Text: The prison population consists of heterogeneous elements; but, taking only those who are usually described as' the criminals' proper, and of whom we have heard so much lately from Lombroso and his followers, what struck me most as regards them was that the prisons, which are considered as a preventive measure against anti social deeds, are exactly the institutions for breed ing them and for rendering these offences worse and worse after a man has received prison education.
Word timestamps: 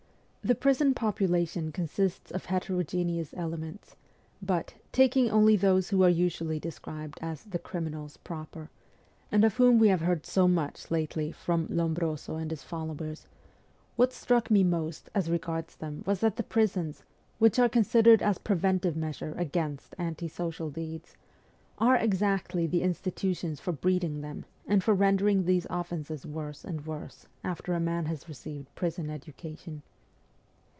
The 0.43 0.55
prison 0.55 0.95
population 0.95 1.71
consists 1.71 2.31
of 2.31 2.45
heterogeneous 2.45 3.31
elements; 3.37 3.95
but, 4.41 4.73
taking 4.91 5.29
only 5.29 5.55
those 5.55 5.89
who 5.89 6.03
are 6.03 6.09
usually 6.09 6.59
described 6.59 7.19
as' 7.21 7.43
the 7.43 7.59
criminals' 7.59 8.17
proper, 8.31 8.71
and 9.31 9.45
of 9.45 9.57
whom 9.57 9.77
we 9.77 9.89
have 9.89 10.01
heard 10.01 10.25
so 10.25 10.47
much 10.47 10.89
lately 10.89 11.31
from 11.31 11.67
Lombroso 11.69 12.37
and 12.37 12.49
his 12.49 12.63
followers, 12.63 13.27
what 13.95 14.11
struck 14.13 14.49
me 14.49 14.63
most 14.63 15.11
as 15.13 15.29
regards 15.29 15.75
them 15.75 16.01
was 16.07 16.21
that 16.21 16.37
the 16.37 16.43
prisons, 16.43 17.03
which 17.37 17.59
are 17.59 17.69
considered 17.69 18.23
as 18.23 18.37
a 18.37 18.39
preventive 18.39 18.97
measure 18.97 19.35
against 19.37 19.93
anti 19.99 20.27
social 20.27 20.71
deeds, 20.71 21.17
are 21.77 21.95
exactly 21.97 22.65
the 22.65 22.81
institutions 22.81 23.59
for 23.59 23.71
breed 23.73 24.03
ing 24.03 24.21
them 24.21 24.45
and 24.65 24.83
for 24.83 24.95
rendering 24.95 25.45
these 25.45 25.67
offences 25.69 26.25
worse 26.25 26.65
and 26.65 26.87
worse 26.87 27.27
after 27.43 27.73
a 27.75 27.79
man 27.79 28.05
has 28.07 28.27
received 28.27 28.73
prison 28.73 29.07
education. 29.11 29.83